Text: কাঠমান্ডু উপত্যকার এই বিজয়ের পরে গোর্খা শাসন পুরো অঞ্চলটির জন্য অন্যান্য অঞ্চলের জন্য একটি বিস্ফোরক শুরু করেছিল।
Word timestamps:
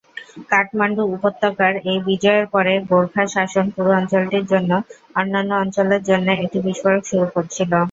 কাঠমান্ডু 0.51 1.03
উপত্যকার 1.15 1.73
এই 1.91 1.99
বিজয়ের 2.07 2.45
পরে 2.53 2.73
গোর্খা 2.89 3.23
শাসন 3.27 3.65
পুরো 3.75 3.91
অঞ্চলটির 3.99 4.45
জন্য 4.51 4.71
অন্যান্য 5.15 5.51
অঞ্চলের 5.63 6.01
জন্য 6.09 6.27
একটি 6.35 6.57
বিস্ফোরক 6.65 7.03
শুরু 7.09 7.25
করেছিল। 7.33 7.71